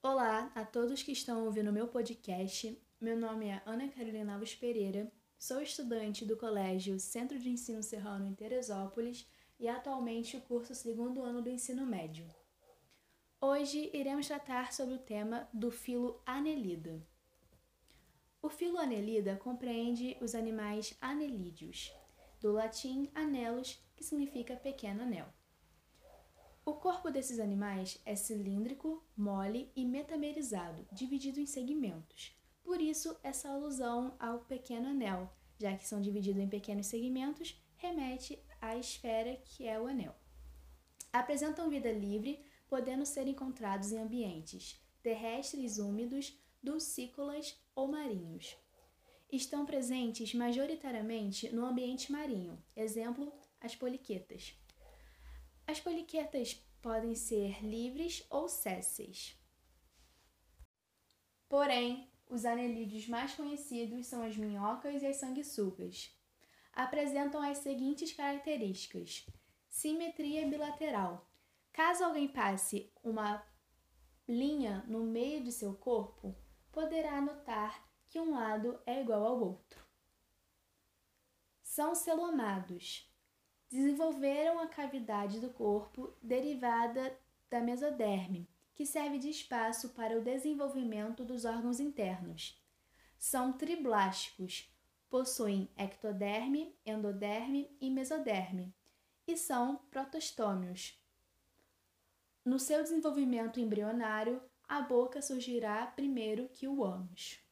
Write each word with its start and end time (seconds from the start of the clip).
Olá 0.00 0.52
a 0.54 0.64
todos 0.64 1.02
que 1.02 1.10
estão 1.10 1.44
ouvindo 1.44 1.72
meu 1.72 1.88
podcast. 1.88 2.80
Meu 3.00 3.18
nome 3.18 3.48
é 3.48 3.60
Ana 3.66 3.88
Carolina 3.88 4.34
Alves 4.34 4.54
Pereira, 4.54 5.10
sou 5.36 5.60
estudante 5.60 6.24
do 6.24 6.36
Colégio 6.36 7.00
Centro 7.00 7.36
de 7.36 7.50
Ensino 7.50 7.82
Serrano 7.82 8.24
em 8.24 8.32
Teresópolis 8.32 9.28
e 9.58 9.66
atualmente 9.66 10.38
curso 10.42 10.72
segundo 10.72 11.20
ano 11.20 11.42
do 11.42 11.50
ensino 11.50 11.84
médio. 11.84 12.24
Hoje 13.40 13.90
iremos 13.92 14.28
tratar 14.28 14.72
sobre 14.72 14.94
o 14.94 14.98
tema 14.98 15.48
do 15.52 15.68
filo 15.68 16.22
Anelida. 16.24 17.04
O 18.40 18.48
filo 18.48 18.78
Anelida 18.78 19.34
compreende 19.34 20.16
os 20.20 20.32
animais 20.32 20.96
anelídeos, 21.00 21.92
do 22.40 22.52
latim 22.52 23.10
anelos, 23.16 23.84
que 23.96 24.04
significa 24.04 24.54
pequeno 24.54 25.02
anel. 25.02 25.26
O 26.68 26.74
corpo 26.74 27.10
desses 27.10 27.40
animais 27.40 27.98
é 28.04 28.14
cilíndrico, 28.14 29.02
mole 29.16 29.72
e 29.74 29.86
metamerizado, 29.86 30.86
dividido 30.92 31.40
em 31.40 31.46
segmentos. 31.46 32.38
Por 32.62 32.78
isso, 32.78 33.16
essa 33.22 33.48
alusão 33.48 34.14
ao 34.20 34.40
pequeno 34.40 34.88
anel, 34.88 35.32
já 35.58 35.74
que 35.74 35.88
são 35.88 35.98
divididos 35.98 36.42
em 36.42 36.46
pequenos 36.46 36.86
segmentos, 36.86 37.58
remete 37.78 38.38
à 38.60 38.76
esfera 38.76 39.34
que 39.46 39.66
é 39.66 39.80
o 39.80 39.86
anel. 39.86 40.14
Apresentam 41.10 41.70
vida 41.70 41.90
livre, 41.90 42.44
podendo 42.68 43.06
ser 43.06 43.26
encontrados 43.26 43.90
em 43.90 44.00
ambientes 44.00 44.78
terrestres 45.02 45.78
úmidos, 45.78 46.38
dulcícolas 46.62 47.58
ou 47.74 47.88
marinhos. 47.88 48.58
Estão 49.32 49.64
presentes 49.64 50.34
majoritariamente 50.34 51.48
no 51.48 51.64
ambiente 51.64 52.12
marinho, 52.12 52.62
exemplo, 52.76 53.32
as 53.58 53.74
poliquetas. 53.74 54.54
As 55.68 55.78
poliquetas 55.78 56.54
podem 56.80 57.14
ser 57.14 57.62
livres 57.62 58.24
ou 58.30 58.48
sésseis. 58.48 59.38
Porém, 61.46 62.10
os 62.26 62.46
anelídeos 62.46 63.06
mais 63.06 63.34
conhecidos 63.34 64.06
são 64.06 64.22
as 64.22 64.34
minhocas 64.34 65.02
e 65.02 65.06
as 65.06 65.16
sanguessugas. 65.16 66.10
Apresentam 66.72 67.42
as 67.42 67.58
seguintes 67.58 68.14
características: 68.14 69.26
simetria 69.68 70.48
bilateral. 70.48 71.30
Caso 71.70 72.02
alguém 72.02 72.28
passe 72.28 72.90
uma 73.04 73.46
linha 74.26 74.82
no 74.88 75.04
meio 75.04 75.44
de 75.44 75.52
seu 75.52 75.74
corpo, 75.74 76.34
poderá 76.72 77.20
notar 77.20 77.86
que 78.08 78.18
um 78.18 78.30
lado 78.30 78.80
é 78.86 79.02
igual 79.02 79.22
ao 79.22 79.38
outro. 79.38 79.84
São 81.62 81.94
celomados 81.94 83.07
desenvolveram 83.70 84.58
a 84.58 84.66
cavidade 84.66 85.40
do 85.40 85.50
corpo 85.50 86.12
derivada 86.22 87.16
da 87.50 87.60
mesoderme, 87.60 88.48
que 88.74 88.86
serve 88.86 89.18
de 89.18 89.28
espaço 89.28 89.90
para 89.90 90.18
o 90.18 90.22
desenvolvimento 90.22 91.24
dos 91.24 91.44
órgãos 91.44 91.80
internos. 91.80 92.62
São 93.18 93.52
triblásticos, 93.52 94.72
possuem 95.10 95.68
ectoderme, 95.76 96.74
endoderme 96.84 97.76
e 97.80 97.90
mesoderme, 97.90 98.74
e 99.26 99.36
são 99.36 99.76
protostômios. 99.90 101.02
No 102.44 102.58
seu 102.58 102.82
desenvolvimento 102.82 103.60
embrionário, 103.60 104.40
a 104.66 104.80
boca 104.80 105.20
surgirá 105.20 105.86
primeiro 105.86 106.48
que 106.50 106.68
o 106.68 106.84
ânus. 106.84 107.47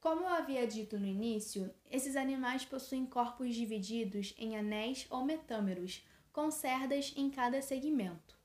Como 0.00 0.22
eu 0.22 0.28
havia 0.28 0.66
dito 0.66 0.98
no 0.98 1.06
início, 1.06 1.72
esses 1.90 2.16
animais 2.16 2.64
possuem 2.64 3.04
corpos 3.04 3.54
divididos 3.54 4.34
em 4.38 4.56
anéis 4.56 5.06
ou 5.10 5.24
metâmeros, 5.24 6.02
com 6.32 6.50
cerdas 6.50 7.12
em 7.14 7.28
cada 7.28 7.60
segmento. 7.60 8.38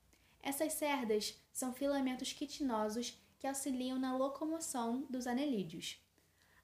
Essas 0.43 0.73
cerdas 0.73 1.41
são 1.53 1.71
filamentos 1.71 2.33
quitinosos 2.33 3.17
que 3.39 3.47
auxiliam 3.47 3.97
na 3.97 4.17
locomoção 4.17 5.05
dos 5.09 5.27
anelídeos. 5.27 5.97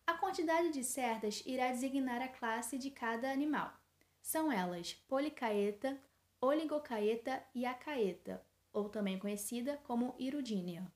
A 0.06 0.14
quantidade 0.14 0.74
de 0.74 0.84
cerdas 0.84 1.42
irá 1.46 1.72
designar 1.72 2.22
a 2.22 2.28
classe 2.28 2.78
de 2.78 2.92
cada 2.92 3.32
animal. 3.32 3.74
São 4.22 4.52
elas 4.52 4.94
policaeta, 5.08 5.98
oligocaeta 6.42 7.42
e 7.56 7.66
acaeta, 7.66 8.46
ou 8.74 8.90
também 8.90 9.18
conhecida 9.18 9.80
como 9.84 10.14
irudínea. 10.20 10.92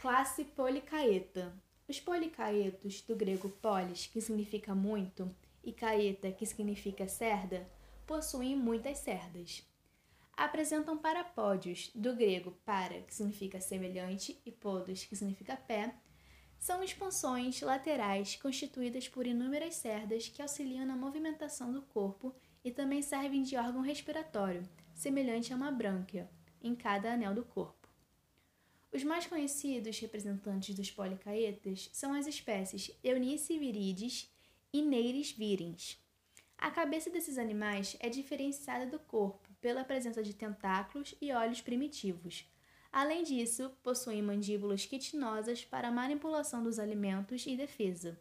Classe 0.00 0.44
policaeta. 0.44 1.52
Os 1.86 2.00
policaetos, 2.00 3.02
do 3.02 3.14
grego 3.14 3.50
polis, 3.50 4.06
que 4.06 4.18
significa 4.18 4.74
muito, 4.74 5.30
e 5.62 5.74
caeta, 5.74 6.32
que 6.32 6.46
significa 6.46 7.06
cerda, 7.06 7.70
possuem 8.06 8.56
muitas 8.56 8.96
cerdas. 8.96 9.62
Apresentam 10.34 10.96
parapódios, 10.96 11.90
do 11.94 12.16
grego 12.16 12.52
para, 12.64 13.02
que 13.02 13.14
significa 13.14 13.60
semelhante, 13.60 14.40
e 14.46 14.50
podos, 14.50 15.04
que 15.04 15.14
significa 15.14 15.54
pé, 15.54 15.94
são 16.58 16.82
expansões 16.82 17.60
laterais 17.60 18.36
constituídas 18.36 19.06
por 19.06 19.26
inúmeras 19.26 19.74
cerdas 19.74 20.28
que 20.28 20.40
auxiliam 20.40 20.86
na 20.86 20.96
movimentação 20.96 21.70
do 21.70 21.82
corpo 21.82 22.34
e 22.64 22.70
também 22.70 23.02
servem 23.02 23.42
de 23.42 23.54
órgão 23.54 23.82
respiratório, 23.82 24.66
semelhante 24.94 25.52
a 25.52 25.56
uma 25.56 25.70
brânquia, 25.70 26.26
em 26.62 26.74
cada 26.74 27.12
anel 27.12 27.34
do 27.34 27.44
corpo. 27.44 27.79
Os 28.92 29.04
mais 29.04 29.26
conhecidos 29.26 29.98
representantes 30.00 30.74
dos 30.74 30.90
policaetas 30.90 31.88
são 31.92 32.12
as 32.12 32.26
espécies 32.26 32.90
Eunice 33.04 33.56
viridis 33.56 34.28
e 34.72 34.82
Neiris 34.82 35.30
virens. 35.30 36.04
A 36.58 36.70
cabeça 36.70 37.08
desses 37.08 37.38
animais 37.38 37.96
é 38.00 38.08
diferenciada 38.08 38.86
do 38.86 38.98
corpo 38.98 39.48
pela 39.60 39.84
presença 39.84 40.22
de 40.22 40.34
tentáculos 40.34 41.14
e 41.20 41.32
olhos 41.32 41.60
primitivos. 41.60 42.44
Além 42.92 43.22
disso, 43.22 43.70
possuem 43.82 44.20
mandíbulas 44.20 44.84
quitinosas 44.84 45.64
para 45.64 45.92
manipulação 45.92 46.62
dos 46.62 46.78
alimentos 46.78 47.46
e 47.46 47.56
defesa. 47.56 48.20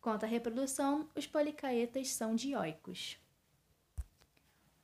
Quanto 0.00 0.24
à 0.24 0.26
reprodução, 0.26 1.08
os 1.14 1.26
policaetas 1.26 2.08
são 2.08 2.34
dioicos. 2.34 3.18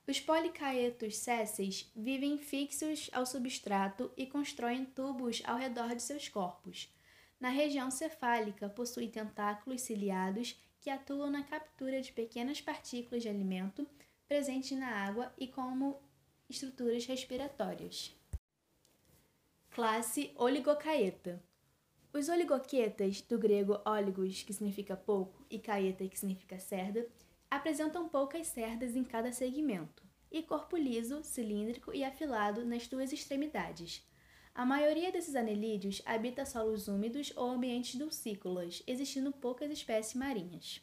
Os 0.07 0.21
policaetos 0.21 1.17
sésseis 1.17 1.91
vivem 1.93 2.37
fixos 2.37 3.09
ao 3.11 3.25
substrato 3.25 4.09
e 4.15 4.25
constroem 4.25 4.85
tubos 4.85 5.41
ao 5.45 5.57
redor 5.57 5.93
de 5.93 6.01
seus 6.01 6.29
corpos. 6.29 6.89
Na 7.37 7.49
região 7.49 7.91
cefálica, 7.91 8.69
possuem 8.69 9.11
tentáculos 9.11 9.81
ciliados 9.81 10.57
que 10.79 10.89
atuam 10.89 11.29
na 11.29 11.43
captura 11.43 12.01
de 12.01 12.13
pequenas 12.13 12.61
partículas 12.61 13.21
de 13.21 13.27
alimento 13.27 13.85
presentes 14.29 14.77
na 14.77 14.87
água 14.87 15.33
e 15.37 15.45
como 15.45 16.01
estruturas 16.49 17.05
respiratórias. 17.05 18.15
Classe 19.69 20.31
Oligocaeta. 20.37 21.43
Os 22.13 22.29
oligoquetas, 22.29 23.21
do 23.21 23.37
grego 23.37 23.81
oligos, 23.85 24.41
que 24.41 24.53
significa 24.53 24.95
pouco, 24.95 25.45
e 25.49 25.59
caeta, 25.59 26.07
que 26.07 26.17
significa 26.17 26.57
cerda, 26.57 27.05
apresentam 27.49 28.09
poucas 28.09 28.47
cerdas 28.47 28.95
em 28.95 29.03
cada 29.03 29.31
segmento 29.31 30.03
e 30.31 30.43
corpo 30.43 30.75
liso, 30.75 31.23
cilíndrico 31.23 31.93
e 31.93 32.03
afilado 32.03 32.65
nas 32.65 32.87
duas 32.87 33.13
extremidades. 33.13 34.05
A 34.53 34.65
maioria 34.65 35.11
desses 35.11 35.35
anelídeos 35.35 36.01
habita 36.05 36.45
solos 36.45 36.87
úmidos 36.87 37.31
ou 37.35 37.51
ambientes 37.51 37.95
dulcícolas, 37.95 38.81
existindo 38.87 39.31
poucas 39.31 39.71
espécies 39.71 40.15
marinhas. 40.15 40.81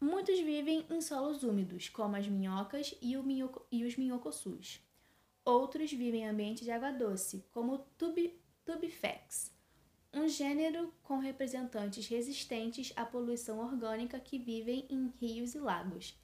Muitos 0.00 0.38
vivem 0.40 0.86
em 0.90 1.00
solos 1.00 1.42
úmidos, 1.42 1.88
como 1.88 2.16
as 2.16 2.28
minhocas 2.28 2.94
e, 3.00 3.16
minhoco, 3.16 3.66
e 3.72 3.84
os 3.84 3.96
minhocossus. 3.96 4.80
Outros 5.44 5.90
vivem 5.90 6.22
em 6.22 6.28
ambientes 6.28 6.64
de 6.64 6.70
água 6.70 6.92
doce, 6.92 7.44
como 7.50 7.74
o 7.74 7.78
Tubifex, 8.64 9.55
um 10.16 10.26
gênero 10.28 10.92
com 11.02 11.18
representantes 11.18 12.08
resistentes 12.08 12.90
à 12.96 13.04
poluição 13.04 13.58
orgânica 13.58 14.18
que 14.18 14.38
vivem 14.38 14.86
em 14.88 15.12
rios 15.20 15.54
e 15.54 15.58
lagos. 15.58 16.18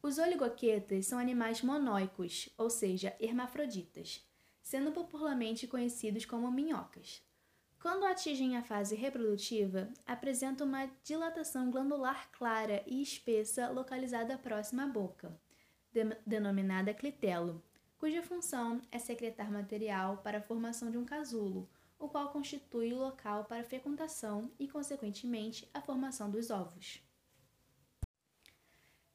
Os 0.00 0.18
oligoquetas 0.18 1.06
são 1.06 1.18
animais 1.18 1.60
monóicos, 1.60 2.48
ou 2.56 2.70
seja, 2.70 3.16
hermafroditas, 3.18 4.24
sendo 4.62 4.92
popularmente 4.92 5.66
conhecidos 5.66 6.24
como 6.24 6.50
minhocas. 6.52 7.20
Quando 7.80 8.04
atingem 8.04 8.56
a 8.56 8.62
fase 8.62 8.94
reprodutiva, 8.94 9.92
apresentam 10.06 10.68
uma 10.68 10.86
dilatação 11.02 11.68
glandular 11.68 12.30
clara 12.30 12.80
e 12.86 13.02
espessa 13.02 13.68
localizada 13.70 14.38
próxima 14.38 14.84
à 14.84 14.86
boca, 14.86 15.36
denominada 16.24 16.94
clitelo, 16.94 17.60
cuja 18.02 18.20
função 18.20 18.82
é 18.90 18.98
secretar 18.98 19.48
material 19.48 20.16
para 20.24 20.38
a 20.38 20.42
formação 20.42 20.90
de 20.90 20.98
um 20.98 21.04
casulo, 21.04 21.70
o 22.00 22.08
qual 22.08 22.30
constitui 22.30 22.92
o 22.92 22.98
local 22.98 23.44
para 23.44 23.60
a 23.60 23.64
fecundação 23.64 24.50
e, 24.58 24.66
consequentemente, 24.66 25.70
a 25.72 25.80
formação 25.80 26.28
dos 26.28 26.50
ovos. 26.50 27.00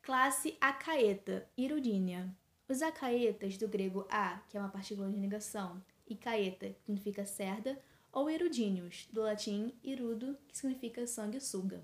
Classe 0.01 0.55
Acaeta, 0.61 1.45
Irudínea. 1.57 2.33
Os 2.65 2.81
acaetas, 2.81 3.57
do 3.57 3.67
grego 3.67 4.07
a, 4.09 4.39
que 4.47 4.55
é 4.55 4.59
uma 4.61 4.69
partícula 4.69 5.11
de 5.11 5.17
negação, 5.17 5.83
e 6.07 6.15
caeta, 6.15 6.69
que 6.69 6.81
significa 6.85 7.25
cerda, 7.25 7.77
ou 8.09 8.29
irudíneos, 8.29 9.05
do 9.11 9.21
latim 9.21 9.77
irudo, 9.83 10.37
que 10.47 10.57
significa 10.57 11.05
sanguessuga. 11.05 11.83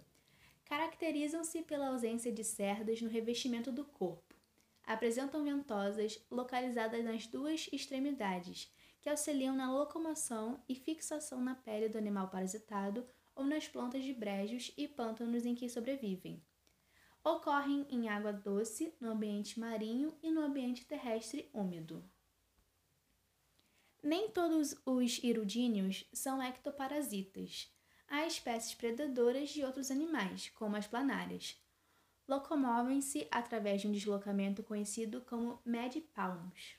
Caracterizam-se 0.64 1.64
pela 1.64 1.90
ausência 1.90 2.32
de 2.32 2.46
cerdas 2.46 3.02
no 3.02 3.10
revestimento 3.10 3.74
do 3.74 3.84
corpo, 3.84 4.34
apresentam 4.86 5.44
ventosas 5.44 6.24
localizadas 6.30 7.04
nas 7.04 7.28
duas 7.28 7.70
extremidades, 7.72 8.72
que 9.02 9.10
auxiliam 9.10 9.56
na 9.56 9.72
locomoção 9.72 10.64
e 10.68 10.76
fixação 10.76 11.42
na 11.42 11.56
pele 11.56 11.90
do 11.90 11.98
animal 11.98 12.30
parasitado 12.30 13.06
ou 13.36 13.44
nas 13.44 13.68
plantas 13.68 14.04
de 14.04 14.14
brejos 14.14 14.74
e 14.78 14.88
pântanos 14.88 15.46
em 15.46 15.56
que 15.56 15.70
sobrevivem. 15.70 16.42
Ocorrem 17.24 17.86
em 17.90 18.10
água 18.10 18.34
doce, 18.34 18.94
no 19.00 19.12
ambiente 19.12 19.60
marinho 19.60 20.18
e 20.22 20.30
no 20.30 20.42
ambiente 20.42 20.86
terrestre 20.86 21.50
úmido. 21.54 22.04
Nem 24.02 24.30
todos 24.30 24.76
os 24.86 25.24
irudíneos 25.24 26.06
são 26.12 26.44
ectoparasitas. 26.44 27.74
Há 28.08 28.28
espécies 28.28 28.76
predadoras 28.76 29.50
de 29.50 29.64
outros 29.64 29.90
animais, 29.90 30.50
como 30.50 30.76
as 30.76 30.86
planárias. 30.86 31.58
Locomovem-se 32.28 33.28
através 33.30 33.82
de 33.82 33.88
um 33.88 33.92
deslocamento 33.92 34.64
conhecido 34.64 35.22
como 35.22 35.60
medipalmos. 35.66 36.78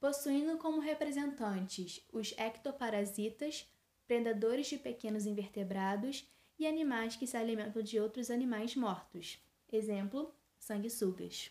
Possuindo 0.00 0.56
como 0.58 0.80
representantes 0.80 2.06
os 2.12 2.32
ectoparasitas, 2.38 3.68
predadores 4.06 4.68
de 4.68 4.78
pequenos 4.78 5.26
invertebrados 5.26 6.26
e 6.58 6.66
animais 6.66 7.16
que 7.16 7.26
se 7.26 7.36
alimentam 7.36 7.82
de 7.82 8.00
outros 8.00 8.30
animais 8.30 8.74
mortos. 8.74 9.38
Exemplo: 9.70 10.34
sanguessugas. 10.58 11.50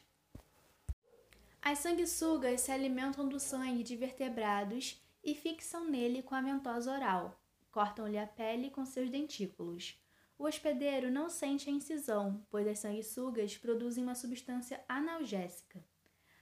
As 1.61 1.79
sanguessugas 1.79 2.61
se 2.61 2.71
alimentam 2.71 3.27
do 3.27 3.39
sangue 3.39 3.83
de 3.83 3.95
vertebrados 3.95 5.01
e 5.23 5.35
fixam 5.35 5.85
nele 5.85 6.23
com 6.23 6.33
a 6.33 6.41
ventosa 6.41 6.91
oral. 6.91 7.39
Cortam-lhe 7.69 8.17
a 8.17 8.25
pele 8.25 8.69
com 8.69 8.85
seus 8.85 9.09
dentículos. 9.09 9.99
O 10.39 10.45
hospedeiro 10.45 11.09
não 11.11 11.29
sente 11.29 11.69
a 11.69 11.73
incisão, 11.73 12.45
pois 12.49 12.67
as 12.67 12.79
sanguessugas 12.79 13.57
produzem 13.57 14.03
uma 14.03 14.13
substância 14.13 14.83
analgésica. 14.87 15.83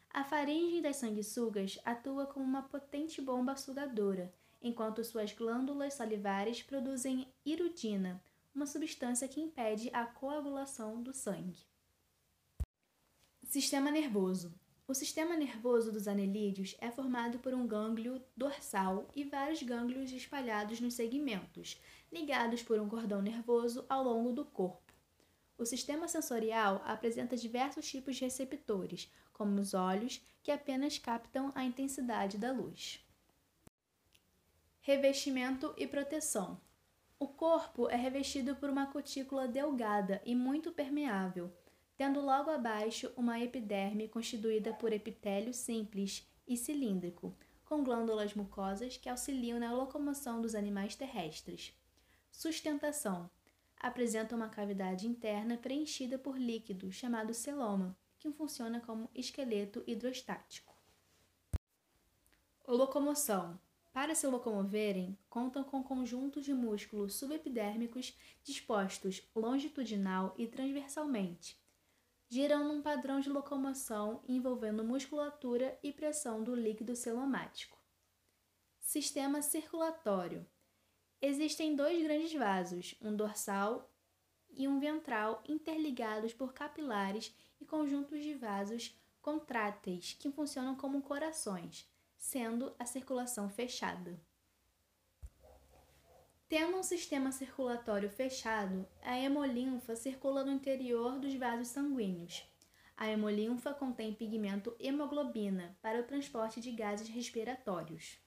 A 0.09 0.23
faringe 0.23 0.81
das 0.81 0.97
sanguessugas 0.97 1.79
atua 1.83 2.25
como 2.25 2.45
uma 2.45 2.63
potente 2.63 3.21
bomba 3.21 3.55
sugadora, 3.55 4.33
enquanto 4.61 5.03
suas 5.03 5.31
glândulas 5.31 5.93
salivares 5.93 6.61
produzem 6.61 7.27
irudina, 7.45 8.21
uma 8.53 8.65
substância 8.65 9.27
que 9.27 9.41
impede 9.41 9.89
a 9.93 10.05
coagulação 10.05 11.01
do 11.01 11.13
sangue. 11.13 11.65
Sistema 13.43 13.91
nervoso. 13.91 14.53
O 14.87 14.93
sistema 14.93 15.35
nervoso 15.35 15.91
dos 15.91 16.07
anelídeos 16.07 16.75
é 16.79 16.91
formado 16.91 17.39
por 17.39 17.55
um 17.55 17.65
gânglio 17.65 18.21
dorsal 18.37 19.09
e 19.15 19.23
vários 19.23 19.63
gânglios 19.63 20.11
espalhados 20.11 20.79
nos 20.79 20.93
segmentos, 20.93 21.81
ligados 22.11 22.61
por 22.61 22.79
um 22.79 22.87
cordão 22.87 23.19
nervoso 23.19 23.83
ao 23.89 24.03
longo 24.03 24.31
do 24.31 24.45
corpo. 24.45 24.93
O 25.57 25.65
sistema 25.65 26.07
sensorial 26.07 26.83
apresenta 26.85 27.35
diversos 27.35 27.87
tipos 27.87 28.15
de 28.15 28.25
receptores, 28.25 29.11
como 29.33 29.59
os 29.59 29.73
olhos, 29.73 30.21
que 30.43 30.51
apenas 30.51 30.99
captam 30.99 31.51
a 31.55 31.63
intensidade 31.63 32.37
da 32.37 32.51
luz. 32.51 33.03
Revestimento 34.81 35.73
e 35.77 35.87
proteção. 35.87 36.61
O 37.17 37.27
corpo 37.27 37.89
é 37.89 37.95
revestido 37.95 38.55
por 38.55 38.69
uma 38.69 38.85
cutícula 38.85 39.47
delgada 39.47 40.21
e 40.23 40.35
muito 40.35 40.71
permeável 40.71 41.51
tendo 41.97 42.21
logo 42.21 42.49
abaixo 42.49 43.11
uma 43.15 43.39
epiderme 43.39 44.07
constituída 44.07 44.73
por 44.73 44.91
epitélio 44.91 45.53
simples 45.53 46.27
e 46.47 46.57
cilíndrico, 46.57 47.35
com 47.65 47.83
glândulas 47.83 48.33
mucosas 48.33 48.97
que 48.97 49.09
auxiliam 49.09 49.59
na 49.59 49.73
locomoção 49.73 50.41
dos 50.41 50.55
animais 50.55 50.95
terrestres. 50.95 51.73
Sustentação: 52.31 53.29
apresenta 53.79 54.35
uma 54.35 54.49
cavidade 54.49 55.07
interna 55.07 55.57
preenchida 55.57 56.17
por 56.17 56.37
líquido 56.37 56.91
chamado 56.91 57.33
celoma, 57.33 57.97
que 58.19 58.31
funciona 58.31 58.79
como 58.81 59.09
esqueleto 59.13 59.83
hidrostático. 59.87 60.75
Locomoção: 62.67 63.59
para 63.93 64.13
se 64.13 64.27
locomoverem, 64.27 65.17
contam 65.29 65.63
com 65.63 65.81
conjuntos 65.81 66.43
de 66.43 66.53
músculos 66.53 67.15
subepidérmicos 67.15 68.13
dispostos 68.43 69.21
longitudinal 69.33 70.35
e 70.37 70.47
transversalmente, 70.47 71.57
giram 72.35 72.65
num 72.67 72.81
padrão 72.81 73.21
de 73.21 73.29
locomoção 73.29 74.21
envolvendo 74.27 74.83
musculatura 74.83 75.79
e 75.81 75.93
pressão 75.93 76.43
do 76.43 76.53
líquido 76.53 76.93
celomático. 76.93 77.81
Sistema 78.77 79.41
circulatório. 79.41 80.45
Existem 81.21 81.77
dois 81.77 82.03
grandes 82.03 82.33
vasos, 82.33 82.93
um 83.01 83.15
dorsal 83.15 83.89
e 84.49 84.67
um 84.67 84.81
ventral 84.81 85.41
interligados 85.47 86.33
por 86.33 86.53
capilares 86.53 87.33
e 87.57 87.65
conjuntos 87.65 88.21
de 88.21 88.33
vasos 88.33 88.93
contráteis 89.21 90.17
que 90.19 90.29
funcionam 90.29 90.75
como 90.75 91.01
corações, 91.01 91.89
sendo 92.17 92.75
a 92.77 92.85
circulação 92.85 93.47
fechada. 93.49 94.19
Tendo 96.47 96.77
um 96.77 96.83
sistema 96.83 97.31
circulatório 97.31 98.07
fechado, 98.07 98.87
a 99.01 99.17
hemolinfa 99.17 99.95
circula 99.95 100.43
no 100.45 100.51
interior 100.51 101.17
dos 101.17 101.33
vasos 101.33 101.69
sanguíneos. 101.69 102.43
A 102.95 103.07
hemolinfa 103.09 103.73
contém 103.73 104.13
pigmento 104.13 104.75
hemoglobina 104.79 105.75
para 105.81 105.99
o 105.99 106.03
transporte 106.03 106.61
de 106.61 106.71
gases 106.71 107.09
respiratórios. 107.09 108.19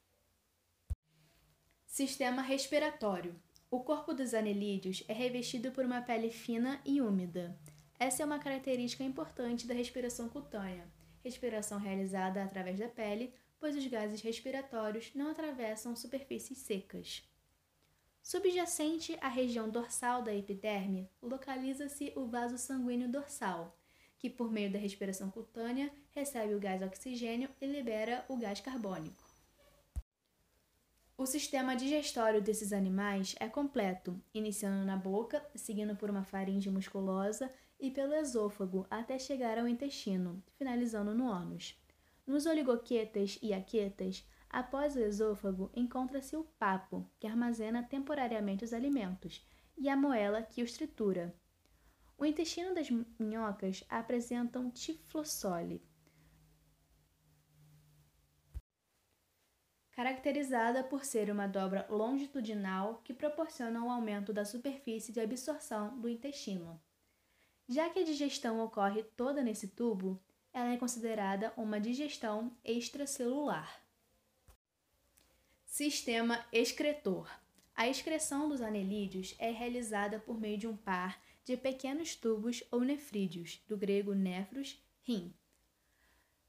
Sistema 1.86 2.42
respiratório. 2.42 3.40
O 3.70 3.84
corpo 3.84 4.12
dos 4.12 4.34
anelídeos 4.34 5.04
é 5.06 5.12
revestido 5.12 5.70
por 5.70 5.84
uma 5.84 6.02
pele 6.02 6.30
fina 6.30 6.80
e 6.84 7.00
úmida. 7.00 7.56
Essa 8.00 8.24
é 8.24 8.26
uma 8.26 8.40
característica 8.40 9.04
importante 9.04 9.64
da 9.64 9.74
respiração 9.74 10.28
cutânea, 10.28 10.90
respiração 11.22 11.78
realizada 11.78 12.42
através 12.42 12.80
da 12.80 12.88
pele, 12.88 13.32
pois 13.60 13.76
os 13.76 13.86
gases 13.86 14.20
respiratórios 14.22 15.14
não 15.14 15.30
atravessam 15.30 15.94
superfícies 15.94 16.58
secas. 16.58 17.22
Subjacente 18.30 19.16
à 19.22 19.28
região 19.28 19.70
dorsal 19.70 20.20
da 20.20 20.34
epiderme, 20.34 21.08
localiza-se 21.22 22.12
o 22.14 22.26
vaso 22.26 22.58
sanguíneo 22.58 23.10
dorsal, 23.10 23.74
que, 24.18 24.28
por 24.28 24.52
meio 24.52 24.70
da 24.70 24.78
respiração 24.78 25.30
cutânea, 25.30 25.90
recebe 26.10 26.54
o 26.54 26.60
gás 26.60 26.82
oxigênio 26.82 27.48
e 27.58 27.66
libera 27.66 28.26
o 28.28 28.36
gás 28.36 28.60
carbônico. 28.60 29.24
O 31.16 31.24
sistema 31.24 31.74
digestório 31.74 32.42
desses 32.42 32.70
animais 32.70 33.34
é 33.40 33.48
completo, 33.48 34.20
iniciando 34.34 34.84
na 34.84 34.94
boca, 34.94 35.42
seguindo 35.54 35.96
por 35.96 36.10
uma 36.10 36.22
faringe 36.22 36.68
musculosa 36.68 37.50
e 37.80 37.90
pelo 37.90 38.12
esôfago 38.12 38.86
até 38.90 39.18
chegar 39.18 39.56
ao 39.56 39.66
intestino, 39.66 40.44
finalizando 40.58 41.14
no 41.14 41.32
ânus. 41.32 41.80
Nos 42.26 42.44
oligoquetas 42.44 43.38
e 43.40 43.54
aquetas, 43.54 44.22
Após 44.50 44.96
o 44.96 45.00
esôfago, 45.00 45.70
encontra-se 45.74 46.36
o 46.36 46.44
papo, 46.58 47.08
que 47.18 47.26
armazena 47.26 47.82
temporariamente 47.82 48.64
os 48.64 48.72
alimentos, 48.72 49.46
e 49.76 49.88
a 49.88 49.96
moela, 49.96 50.42
que 50.42 50.62
os 50.62 50.72
tritura. 50.72 51.34
O 52.16 52.24
intestino 52.24 52.74
das 52.74 52.88
minhocas 53.18 53.84
apresenta 53.88 54.58
um 54.58 54.70
tiflossole, 54.70 55.82
caracterizada 59.98 60.84
por 60.84 61.04
ser 61.04 61.28
uma 61.28 61.48
dobra 61.48 61.84
longitudinal 61.90 63.00
que 63.02 63.12
proporciona 63.12 63.82
um 63.82 63.90
aumento 63.90 64.32
da 64.32 64.44
superfície 64.44 65.10
de 65.10 65.18
absorção 65.18 65.98
do 65.98 66.08
intestino. 66.08 66.80
Já 67.68 67.90
que 67.90 67.98
a 67.98 68.04
digestão 68.04 68.60
ocorre 68.60 69.02
toda 69.02 69.42
nesse 69.42 69.66
tubo, 69.66 70.22
ela 70.52 70.72
é 70.72 70.76
considerada 70.76 71.52
uma 71.56 71.80
digestão 71.80 72.56
extracelular. 72.64 73.87
Sistema 75.68 76.44
excretor. 76.50 77.30
A 77.76 77.86
excreção 77.86 78.48
dos 78.48 78.62
anelídeos 78.62 79.36
é 79.38 79.50
realizada 79.50 80.18
por 80.18 80.40
meio 80.40 80.58
de 80.58 80.66
um 80.66 80.76
par 80.76 81.22
de 81.44 81.56
pequenos 81.56 82.16
tubos 82.16 82.64
ou 82.72 82.80
nefrídeos, 82.80 83.62
do 83.68 83.76
grego 83.76 84.12
nefros, 84.12 84.82
rim, 85.02 85.32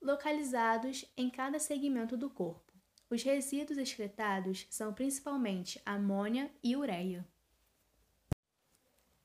localizados 0.02 1.06
em 1.16 1.30
cada 1.30 1.60
segmento 1.60 2.18
do 2.18 2.30
corpo. 2.30 2.74
Os 3.10 3.22
resíduos 3.22 3.78
excretados 3.78 4.66
são 4.70 4.94
principalmente 4.94 5.80
amônia 5.86 6.50
e 6.64 6.76
ureia. 6.76 7.28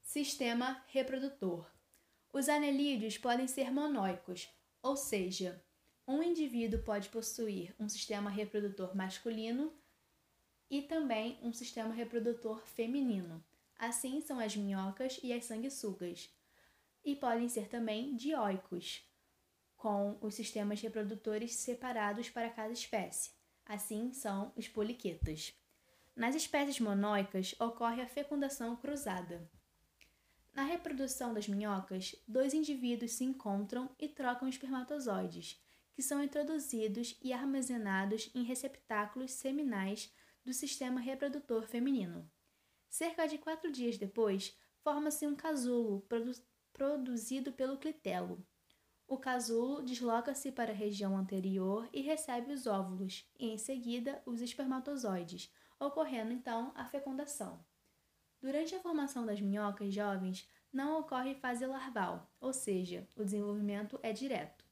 Sistema 0.03 0.85
reprodutor. 0.89 1.71
Os 2.33 2.49
anelídeos 2.49 3.17
podem 3.17 3.47
ser 3.47 3.73
monóicos, 3.73 4.51
ou 4.83 4.97
seja, 4.97 5.65
um 6.07 6.23
indivíduo 6.23 6.83
pode 6.83 7.09
possuir 7.09 7.75
um 7.79 7.89
sistema 7.89 8.29
reprodutor 8.29 8.95
masculino 8.95 9.73
e 10.75 10.83
também 10.83 11.39
um 11.41 11.53
sistema 11.53 11.95
reprodutor 11.95 12.61
feminino. 12.67 13.41
Assim 13.79 14.21
são 14.21 14.41
as 14.41 14.57
minhocas 14.57 15.21
e 15.23 15.33
as 15.33 15.45
sanguessugas. 15.45 16.29
E 17.05 17.15
podem 17.15 17.49
ser 17.49 17.69
também 17.69 18.17
dioicos, 18.17 19.09
com 19.77 20.19
os 20.21 20.35
sistemas 20.35 20.81
reprodutores 20.81 21.55
separados 21.55 22.29
para 22.29 22.51
cada 22.51 22.73
espécie. 22.73 23.31
Assim 23.65 24.13
são 24.13 24.53
os 24.57 24.67
poliquetas. 24.67 25.55
Nas 26.17 26.35
espécies 26.35 26.81
monóicas 26.81 27.55
ocorre 27.61 28.03
a 28.03 28.09
fecundação 28.09 28.75
cruzada. 28.75 29.49
Na 30.53 30.65
reprodução 30.65 31.33
das 31.33 31.47
minhocas, 31.47 32.17
dois 32.27 32.53
indivíduos 32.53 33.13
se 33.13 33.23
encontram 33.23 33.89
e 33.97 34.09
trocam 34.09 34.49
espermatozoides, 34.49 35.63
que 35.95 36.03
são 36.03 36.21
introduzidos 36.21 37.17
e 37.23 37.33
armazenados 37.33 38.29
em 38.35 38.43
receptáculos 38.43 39.31
seminais 39.31 40.13
do 40.45 40.53
sistema 40.53 41.01
reprodutor 41.01 41.67
feminino. 41.67 42.31
Cerca 42.89 43.27
de 43.27 43.39
quatro 43.39 43.73
dias 43.73 43.97
depois, 43.97 44.57
forma-se 44.83 45.27
um 45.27 45.35
casulo 45.35 46.03
produ 46.03 46.33
produzido 46.73 47.53
pelo 47.53 47.79
clitelo. 47.79 48.45
O 49.07 49.17
casulo 49.17 49.83
desloca-se 49.83 50.51
para 50.51 50.73
a 50.73 50.75
região 50.75 51.17
anterior 51.17 51.89
e 51.93 52.01
recebe 52.01 52.53
os 52.53 52.67
óvulos, 52.67 53.29
e 53.39 53.51
em 53.51 53.59
seguida 53.59 54.21
os 54.27 54.41
espermatozoides, 54.41 55.53
ocorrendo 55.79 56.33
então 56.33 56.73
a 56.75 56.85
fecundação. 56.85 57.65
Durante 58.41 58.75
a 58.75 58.81
formação 58.81 59.25
das 59.25 59.41
minhocas 59.41 59.95
jovens, 59.95 60.49
não 60.73 60.99
ocorre 60.99 61.35
fase 61.35 61.65
larval, 61.65 62.29
ou 62.41 62.53
seja, 62.53 63.07
o 63.17 63.25
desenvolvimento 63.25 63.99
é 64.03 64.13
direto. 64.13 64.65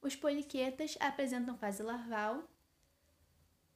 Os 0.00 0.16
poliquetas 0.16 0.96
apresentam 0.98 1.58
fase 1.58 1.82
larval, 1.82 2.42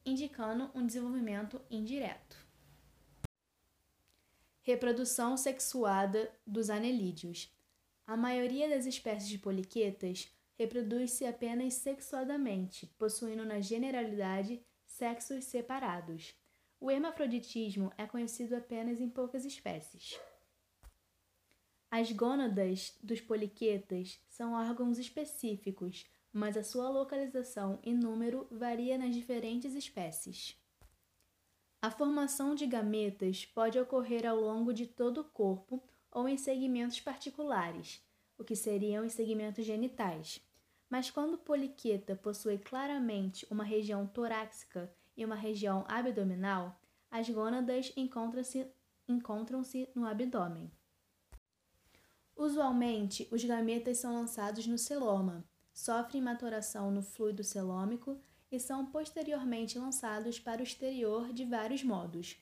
indicando 0.05 0.71
um 0.75 0.87
desenvolvimento 0.87 1.61
indireto. 1.71 2.37
Reprodução 4.63 5.37
sexuada 5.37 6.33
dos 6.47 6.71
anelídeos. 6.71 7.53
A 8.07 8.17
maioria 8.17 8.69
das 8.69 8.87
espécies 8.87 9.29
de 9.29 9.39
poliquetas 9.39 10.31
reproduz-se 10.59 11.27
apenas 11.27 11.75
sexuadamente, 11.75 12.87
possuindo 12.99 13.45
na 13.45 13.61
generalidade 13.61 14.63
sexos 14.87 15.45
separados. 15.45 16.35
O 16.81 16.91
hermafroditismo 16.91 17.93
é 17.97 18.07
conhecido 18.07 18.55
apenas 18.55 19.01
em 19.01 19.09
poucas 19.09 19.45
espécies. 19.45 20.19
As 21.91 22.11
gônadas 22.11 22.99
dos 23.03 23.21
poliquetas 23.21 24.21
são 24.29 24.53
órgãos 24.53 24.99
específicos, 24.99 26.07
mas 26.35 26.57
a 26.57 26.65
sua 26.65 26.91
localização 26.91 27.79
e 27.85 27.95
número 27.95 28.49
varia 28.51 28.99
nas 28.99 29.15
diferentes 29.15 29.73
espécies. 29.73 30.61
A 31.81 31.93
formação 31.93 32.57
de 32.57 32.67
gametas 32.67 33.47
pode 33.47 33.79
ocorrer 33.79 34.27
ao 34.27 34.37
longo 34.37 34.75
de 34.75 34.85
todo 34.85 35.21
o 35.21 35.25
corpo 35.25 35.81
ou 36.11 36.29
em 36.29 36.37
segmentos 36.37 37.01
particulares, 37.01 38.05
o 38.37 38.43
que 38.43 38.57
seriam 38.57 39.07
os 39.07 39.13
segmentos 39.13 39.65
genitais. 39.65 40.41
Mas 40.91 41.09
quando 41.09 41.39
poliqueta 41.39 42.17
possui 42.17 42.59
claramente 42.59 43.47
uma 43.49 43.63
região 43.63 44.05
torácica 44.05 44.93
e 45.17 45.25
uma 45.25 45.37
região 45.37 45.85
abdominal, 45.87 46.81
as 47.11 47.31
gônadas 47.31 47.93
encontram-se 47.97 48.67
encontram 49.07 49.63
no 49.95 50.07
abdômen. 50.07 50.73
Usualmente, 52.35 53.29
os 53.31 53.45
gametas 53.45 53.99
são 53.99 54.15
lançados 54.15 54.67
no 54.67 54.79
celoma, 54.79 55.45
sofrem 55.75 56.23
maturação 56.23 56.91
no 56.91 57.03
fluido 57.03 57.43
celômico 57.43 58.19
e 58.51 58.61
são 58.61 58.87
posteriormente 58.87 59.77
lançados 59.77 60.39
para 60.39 60.61
o 60.61 60.65
exterior 60.65 61.33
de 61.33 61.45
vários 61.45 61.83
modos, 61.83 62.37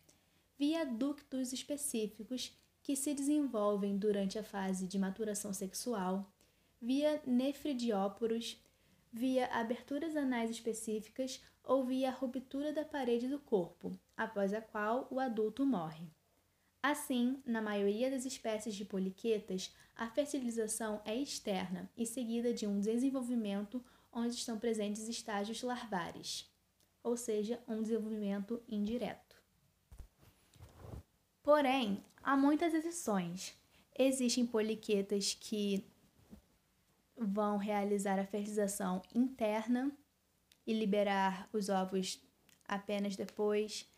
via 0.58 0.84
ductos 0.84 1.52
específicos 1.52 2.54
que 2.82 2.94
se 2.94 3.14
desenvolvem 3.14 3.96
durante 3.96 4.38
a 4.38 4.44
fase 4.44 4.86
de 4.86 4.98
maturação 4.98 5.52
sexual, 5.52 6.30
via 6.80 7.22
nefridióporos, 7.26 8.62
via 9.10 9.46
aberturas 9.46 10.14
anais 10.14 10.50
específicas 10.50 11.42
ou 11.64 11.84
via 11.84 12.10
ruptura 12.10 12.72
da 12.72 12.84
parede 12.84 13.28
do 13.28 13.38
corpo, 13.38 13.98
após 14.16 14.52
a 14.52 14.60
qual 14.60 15.08
o 15.10 15.18
adulto 15.18 15.64
morre. 15.64 16.06
Assim, 16.82 17.40
na 17.46 17.62
maioria 17.62 18.10
das 18.10 18.24
espécies 18.24 18.74
de 18.74 18.84
poliquetas, 18.84 19.72
a 19.94 20.08
fertilização 20.08 21.00
é 21.04 21.14
externa 21.14 21.88
e 21.96 22.04
seguida 22.04 22.52
de 22.52 22.66
um 22.66 22.80
desenvolvimento 22.80 23.82
onde 24.12 24.34
estão 24.34 24.58
presentes 24.58 25.06
estágios 25.06 25.62
larvares, 25.62 26.50
ou 27.02 27.16
seja, 27.16 27.62
um 27.68 27.82
desenvolvimento 27.82 28.60
indireto. 28.68 29.40
Porém, 31.42 32.04
há 32.22 32.36
muitas 32.36 32.74
exceções. 32.74 33.54
Existem 33.96 34.44
poliquetas 34.44 35.34
que 35.34 35.86
vão 37.16 37.58
realizar 37.58 38.18
a 38.18 38.26
fertilização 38.26 39.02
interna 39.14 39.92
e 40.66 40.72
liberar 40.72 41.48
os 41.52 41.68
ovos 41.68 42.20
apenas 42.66 43.14
depois. 43.14 43.88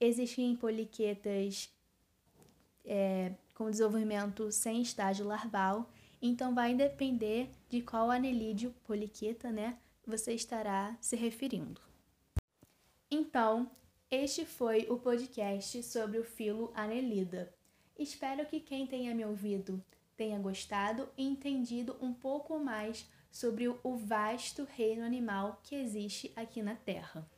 Existem 0.00 0.56
poliquetas 0.56 1.73
é, 2.84 3.32
com 3.54 3.70
desenvolvimento 3.70 4.50
sem 4.52 4.82
estágio 4.82 5.26
larval, 5.26 5.90
então 6.20 6.54
vai 6.54 6.74
depender 6.74 7.50
de 7.68 7.80
qual 7.80 8.10
anelídeo 8.10 8.74
poliqueta 8.84 9.50
né, 9.50 9.78
você 10.06 10.32
estará 10.32 10.96
se 11.00 11.16
referindo. 11.16 11.80
Então, 13.10 13.70
este 14.10 14.44
foi 14.44 14.86
o 14.88 14.98
podcast 14.98 15.82
sobre 15.82 16.18
o 16.18 16.24
filo 16.24 16.72
anelida. 16.74 17.52
Espero 17.98 18.46
que 18.46 18.60
quem 18.60 18.86
tenha 18.86 19.14
me 19.14 19.24
ouvido 19.24 19.82
tenha 20.16 20.38
gostado 20.38 21.08
e 21.16 21.26
entendido 21.26 21.96
um 22.00 22.12
pouco 22.12 22.58
mais 22.58 23.06
sobre 23.30 23.68
o 23.68 23.96
vasto 23.96 24.64
reino 24.64 25.04
animal 25.04 25.60
que 25.62 25.74
existe 25.74 26.32
aqui 26.36 26.62
na 26.62 26.74
Terra. 26.74 27.28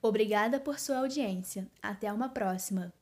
Obrigada 0.00 0.58
por 0.58 0.78
sua 0.78 0.98
audiência. 0.98 1.66
Até 1.82 2.12
uma 2.12 2.28
próxima! 2.28 2.92